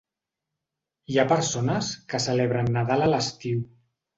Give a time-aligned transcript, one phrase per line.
[1.13, 3.63] Hi ha persones que celebren Nadal a l'estiu.